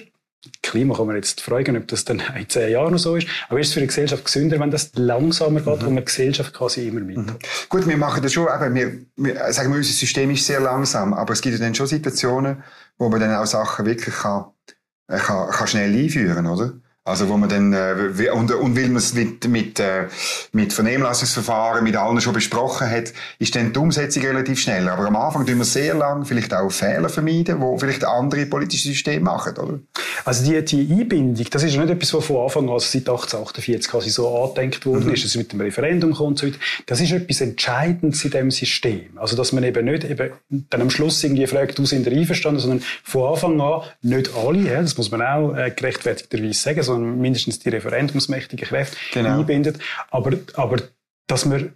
[0.62, 3.27] Klima kann man jetzt fragen, ob das dann in zehn Jahren noch so ist.
[3.49, 5.88] Aber ist es für eine Gesellschaft gesünder, wenn das langsamer geht mhm.
[5.88, 7.16] und eine Gesellschaft quasi immer mit?
[7.16, 7.37] Mhm.
[7.68, 11.14] Gut, wir machen das schon, eben, wir, wir, sagen wir, unser System ist sehr langsam,
[11.14, 12.62] aber es gibt ja dann schon Situationen,
[12.99, 14.46] wo man dann auch Sachen wirklich kann,
[15.09, 16.75] äh, kann, kann schnell einführen, oder?
[17.07, 20.07] Also wo man dann äh, und, und weil man es mit mit äh,
[20.51, 24.88] mit Vernehmlassungsverfahren mit allen schon besprochen hat, ist dann die Umsetzung relativ schnell.
[24.88, 28.88] Aber am Anfang tun wir sehr lang vielleicht auch Fehler vermeiden, wo vielleicht andere politische
[28.88, 29.79] Systeme machen, oder?
[30.25, 33.03] Also die, die Einbindung, das ist ja nicht etwas, was von Anfang an, also seit
[33.03, 35.14] 1848 quasi so angedenkt worden mhm.
[35.14, 36.59] ist, dass es mit dem Referendum kommt so weiter.
[36.87, 39.11] Das ist etwas Entscheidendes in dem System.
[39.14, 40.33] Also dass man eben nicht eben
[40.71, 44.83] dann am Schluss irgendwie fragt, du sind einverstanden, sondern von Anfang an nicht alle, ja,
[44.83, 49.39] das muss man auch äh, gerechtfertigterweise sagen, sondern mindestens die referendumsmächtigen Kräfte genau.
[49.39, 49.79] einbindet.
[50.11, 50.79] Aber, aber
[51.27, 51.75] dass man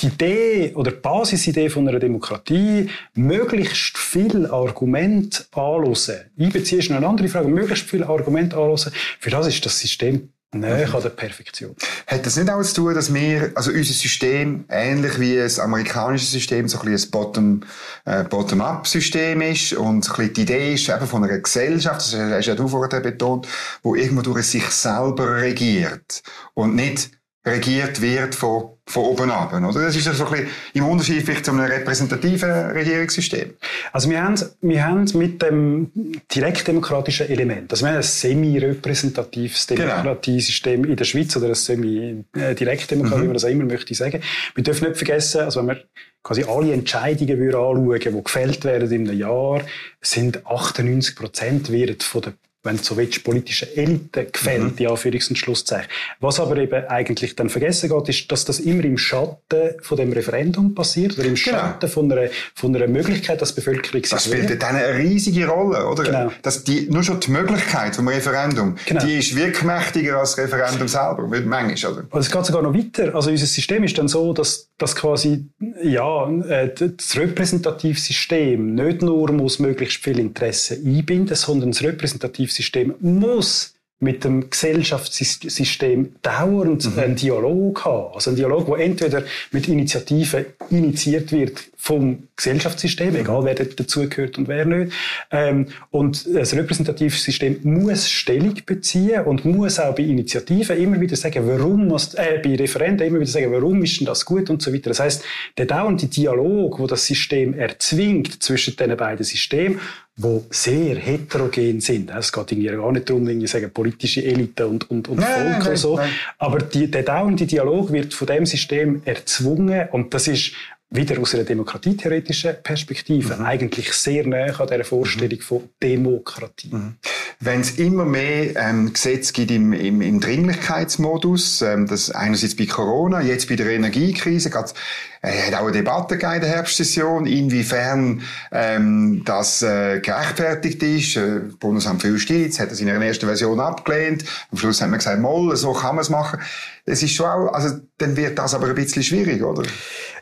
[0.00, 6.30] die Idee oder die Basisidee von einer Demokratie, möglichst viel Argument anhören.
[6.38, 7.48] Einbeziehen ist eine andere Frage.
[7.48, 8.92] Möglichst viel Argument anhören.
[9.20, 11.74] Für das ist das System näher an der Perfektion.
[12.06, 16.26] Hat das nicht auch zu tun, dass wir, also unser System, ähnlich wie das amerikanische
[16.26, 17.64] System, so ein bisschen ein Bottom,
[18.04, 22.14] äh, Bottom-up-System ist und so ein bisschen die Idee ist eben von einer Gesellschaft, das
[22.14, 23.48] hast ja du vorher betont,
[23.82, 26.22] wo irgendwo durch sich selber regiert
[26.54, 27.10] und nicht
[27.44, 29.52] regiert wird von, von oben ab.
[29.52, 29.82] Oder?
[29.84, 33.54] Das ist ja so ein bisschen im Unterschied vielleicht zu einem repräsentativen Regierungssystem.
[33.92, 35.90] Also wir haben, wir haben mit dem
[36.32, 39.82] direktdemokratischen Element, also wir haben ein semi-repräsentatives genau.
[39.82, 40.92] Demokratiesystem genau.
[40.92, 43.22] in der Schweiz oder ein semi-direktdemokratie, mhm.
[43.22, 44.22] wie man das auch immer möchte sagen.
[44.54, 45.82] Wir dürfen nicht vergessen, also wenn wir
[46.22, 49.62] quasi alle Entscheidungen anschauen, die gefällt werden in einem Jahr,
[50.00, 51.68] sind 98 Prozent
[52.02, 52.34] von der
[52.66, 54.76] wenn du so willst, politischen Elite gefällt, mhm.
[54.76, 55.88] die Anführungs- und Schlusszeichen.
[56.20, 60.12] Was aber eben eigentlich dann vergessen geht, ist, dass das immer im Schatten von dem
[60.12, 61.58] Referendum passiert oder im genau.
[61.58, 65.46] Schatten von, einer, von einer Möglichkeit, dass die Bevölkerung sich Das spielt dann eine riesige
[65.46, 66.04] Rolle, oder?
[66.04, 66.32] Genau.
[66.42, 69.04] Dass die, nur schon die Möglichkeit vom Referendum, genau.
[69.04, 72.04] die ist wirkmächtiger als das Referendum selber, manchmal, oder?
[72.10, 73.14] Und es geht sogar noch weiter.
[73.14, 75.46] Also unser System ist dann so, dass, dass quasi,
[75.82, 82.50] ja, äh, das repräsentative System nicht nur muss möglichst viel Interesse einbinden, sondern das repräsentative
[82.56, 86.98] System muss mit dem Gesellschaftssystem dauernd mhm.
[86.98, 88.14] einen Dialog haben.
[88.14, 94.48] Also ein Dialog, der entweder mit Initiativen initiiert wird vom Gesellschaftssystem, egal wer dazugehört und
[94.48, 94.92] wer nicht.
[95.30, 101.16] Ähm, und das repräsentative System muss Stellung beziehen und muss auch bei Initiativen immer wieder
[101.16, 104.72] sagen, warum äh, bei Referenden immer wieder sagen, warum ist denn das gut und so
[104.72, 104.90] weiter.
[104.90, 105.24] Das heißt,
[105.58, 109.80] der dauernde Dialog, wo das System erzwingt zwischen den beiden Systemen,
[110.18, 112.10] wo sehr heterogen sind.
[112.10, 115.58] Es geht irgendwie gar nicht darum, irgendwie sagen, politische Elite und, und, und nein, Volk
[115.58, 115.96] nein, und so.
[115.96, 116.10] Nein.
[116.38, 120.52] Aber die, der dauernde Dialog wird von dem System erzwungen und das ist
[120.88, 123.44] wieder aus einer demokratietheoretischen Perspektive mhm.
[123.44, 125.42] eigentlich sehr nah an dieser Vorstellung mhm.
[125.42, 126.70] von Demokratie.
[126.72, 126.96] Mhm.
[127.40, 132.66] Wenn es immer mehr ähm, Gesetze gibt im, im, im Dringlichkeitsmodus, ähm, das einerseits bei
[132.66, 134.74] Corona, jetzt bei der Energiekrise, es
[135.22, 138.22] äh, hat auch eine Debatte in der Herbstsession, inwiefern
[138.52, 141.16] ähm, das äh, gerechtfertigt ist.
[141.16, 144.24] Äh, Bundesamt für Justiz hat das in der ersten Version abgelehnt.
[144.52, 146.40] Am Schluss hat man gesagt, moll, so kann man es machen.
[146.88, 149.64] Es ist schon auch, also dann wird das aber ein bisschen schwierig, oder?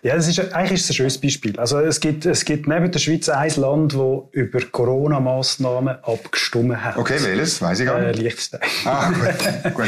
[0.02, 1.58] Ja, das ist, eigentlich ist es ein schönes Beispiel.
[1.58, 6.98] Also es gibt, es gibt neben der Schweiz ein Land, das über Corona-Massnahmen abgestimmt hat.
[6.98, 7.60] Okay, welches?
[7.60, 8.18] Weiß ich gar nicht.
[8.18, 8.60] Äh, Liechtenstein.
[8.84, 9.74] Ah, gut.
[9.74, 9.86] gut.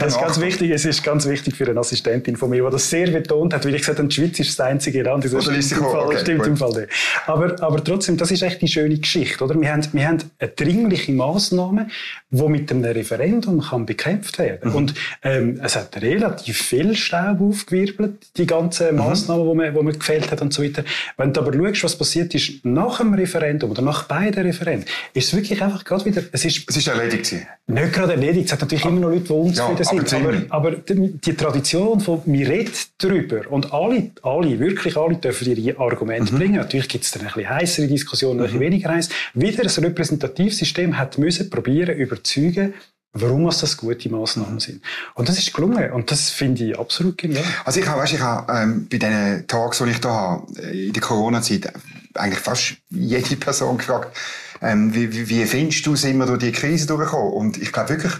[0.00, 0.70] das ist ganz wichtig.
[0.70, 3.74] Es ist ganz wichtig für eine Assistentin von mir, die das sehr betont hat, weil
[3.74, 5.24] ich gesagt habe, die Schweiz ist das einzige Land.
[5.24, 6.88] Das Oder ist im Fall, okay, stimmt im Fall nicht.
[7.26, 9.60] Aber, aber trotzdem, das ist echt die schöne Geschichte, oder?
[9.60, 11.88] Wir haben, wir haben eine dringliche Massnahme,
[12.32, 14.70] die mit einem Referendum kann bekämpft werden.
[14.70, 14.74] Mhm.
[14.74, 19.46] Und ähm, es hat relativ viel Staub aufgewirbelt, die ganzen Massnahmen.
[19.46, 20.84] Mhm die man, die man gefällt hat und so weiter.
[21.16, 25.28] Wenn du aber schaust, was passiert ist nach dem Referendum oder nach beiden Referenden, ist
[25.28, 27.36] es wirklich einfach gerade wieder, es ist, es ist erledigt.
[27.66, 28.46] Nicht gerade erledigt.
[28.46, 30.52] Es hat natürlich aber, immer noch Leute, die unzufrieden ja, sind.
[30.52, 35.56] Aber, aber, die, die, Tradition von, wir reden darüber und alle, alle, wirklich alle dürfen
[35.56, 36.38] ihre Argumente mhm.
[36.38, 36.56] bringen.
[36.56, 38.64] Natürlich gibt es dann ein bisschen heissere Diskussionen, ein bisschen mhm.
[38.64, 39.08] weniger heiß.
[39.34, 42.74] Wieder ein Repräsentativsystem hat müssen probieren, überzeugen,
[43.12, 44.82] warum das gute Massnahmen sind.
[45.14, 45.92] Und das ist gelungen.
[45.92, 47.44] Und das finde ich absolut genial.
[47.64, 50.86] Also ich habe, weißt, ich habe ähm, bei diesen Tagen, die ich da habe, äh,
[50.86, 51.72] in der Corona-Zeit,
[52.14, 54.16] eigentlich fast jede Person gefragt,
[54.62, 57.32] ähm, wie, wie, wie findest du, sind wir durch die Krise durchgekommen?
[57.32, 58.12] Und ich glaube wirklich,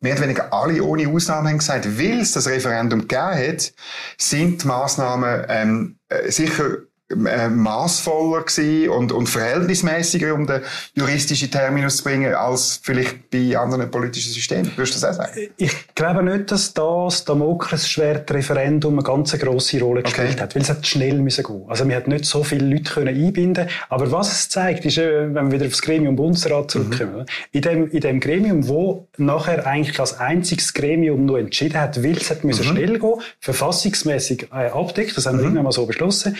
[0.00, 3.72] mehr oder weniger alle ohne Ausnahme haben gesagt, weil es das Referendum gegeben hat,
[4.18, 6.78] sind die Massnahmen ähm, äh, sicher
[7.10, 10.62] äh, maßvoller gewesen und, und verhältnismäßiger, um den
[10.94, 14.72] juristischen Terminus zu bringen, als vielleicht bei anderen politischen Systemen.
[14.74, 15.50] Würdest du das auch sagen?
[15.58, 20.40] Ich glaube nicht, dass das Damoklesschwert-Referendum eine ganz grosse Rolle gespielt okay.
[20.40, 21.64] hat, weil es hat schnell müssen gehen.
[21.68, 25.34] Also man hat nicht so viele Leute können einbinden Aber was es zeigt, ist, äh,
[25.34, 27.26] wenn wir wieder aufs Gremium Bundesrat zurückkommen, mhm.
[27.52, 32.16] in, dem, in dem Gremium, wo nachher eigentlich als einziges Gremium nur entschieden hat, weil
[32.16, 32.70] es hat müssen mhm.
[32.70, 35.48] schnell gehen, verfassungsmäßig äh, abdeckt, das haben wir mhm.
[35.48, 36.36] irgendwann mal so beschlossen,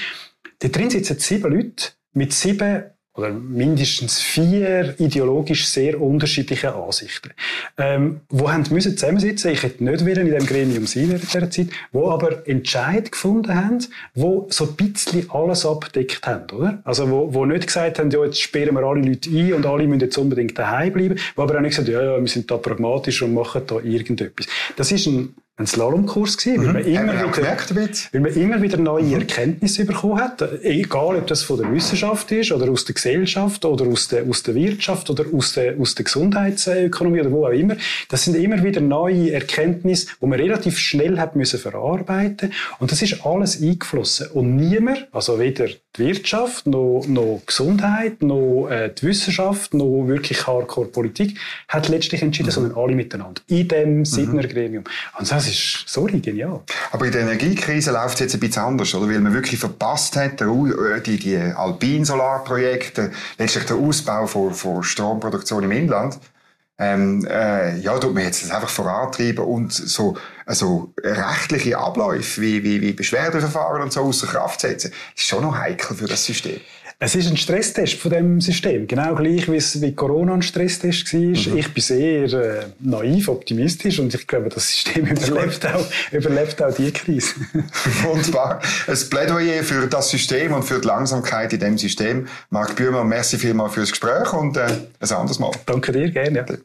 [0.65, 2.85] da drin sitzen sieben Leute mit sieben
[3.17, 7.31] oder mindestens vier ideologisch sehr unterschiedlichen Ansichten,
[7.79, 9.53] ähm, wo haben müssen zusammensitzen.
[9.53, 13.55] Ich hätte nicht wollen in dem Gremium sein in dieser Zeit, wo aber Entscheid gefunden
[13.55, 13.79] haben,
[14.15, 16.83] wo so ein bisschen alles abdeckt haben, oder?
[16.83, 19.87] Also wo, wo nicht gesagt haben, ja, jetzt sperren wir alle Leute ein und alle
[19.87, 22.57] müssen jetzt unbedingt daheim bleiben, wo aber auch nicht gesagt, ja, ja, wir sind da
[22.57, 24.47] pragmatisch und machen da irgendetwas.
[24.77, 26.67] Das ist ein ein Slalomkurs gewesen, mhm.
[26.67, 27.77] weil, man immer wieder, gemerkt,
[28.13, 29.21] weil man immer wieder neue mhm.
[29.21, 30.43] Erkenntnisse bekommen hat.
[30.63, 34.43] Egal, ob das von der Wissenschaft ist, oder aus der Gesellschaft, oder aus der, aus
[34.43, 37.77] der Wirtschaft, oder aus der, aus der Gesundheitsökonomie, oder wo auch immer.
[38.09, 42.53] Das sind immer wieder neue Erkenntnisse, die man relativ schnell hat müssen verarbeiten.
[42.81, 44.29] Und das ist alles eingeflossen.
[44.33, 50.47] Und niemand, also weder die Wirtschaft, noch, noch Gesundheit, noch äh, die Wissenschaft, noch wirklich
[50.47, 52.53] Hardcore-Politik, hat letztlich entschieden, mhm.
[52.53, 53.41] sondern alle miteinander.
[53.47, 54.85] In dem Sidner Gremium.
[55.19, 56.63] Und das ist, sorry, genial.
[56.91, 59.09] Aber in der Energiekrise läuft es jetzt ein bisschen anders, oder?
[59.09, 65.63] Weil man wirklich verpasst hat, äh, die, die Alpin-Solarprojekte, letztlich der Ausbau von, von Stromproduktion
[65.63, 66.19] im Inland,
[66.79, 72.65] ähm, äh, ja, tut man jetzt das einfach vorantreiben und so, also rechtliche Abläufe wie,
[72.65, 76.61] wie, wie Beschwerdeverfahren und so außer Kraft setzen, ist schon noch heikel für das System.
[76.99, 78.87] Es ist ein Stresstest von dem System.
[78.87, 81.21] Genau gleich, wie es wie Corona ein Stresstest war.
[81.21, 81.59] Mhm.
[81.59, 86.75] Ich bin sehr äh, naiv, optimistisch und ich glaube, das System überlebt auch, überlebt auch
[86.75, 87.35] die Krise.
[88.03, 88.61] Wunderbar.
[88.87, 92.27] Ein Plädoyer für das System und für die Langsamkeit in dem System.
[92.51, 94.67] Marc Bührmann, merci vielmals fürs Gespräch und äh,
[95.01, 95.51] ein anderes Mal.
[95.67, 96.47] Danke dir, gerne.
[96.49, 96.57] Ja.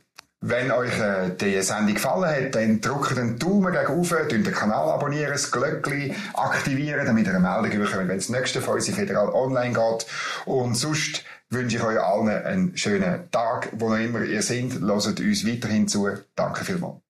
[0.41, 4.89] Wenn euch äh, die Sendung gefallen hat, dann drückt den Daumen gegen rauf, den Kanal
[4.89, 9.29] abonnieren, das Glöckchen aktivieren, damit ihr eine Meldung bekommt, wenn das nächste von uns Federal
[9.29, 10.05] online geht.
[10.45, 14.79] Und sonst wünsche ich euch allen einen schönen Tag, wo noch immer ihr seid.
[14.79, 16.07] Hört uns weiterhin zu.
[16.35, 17.01] Danke vielmals.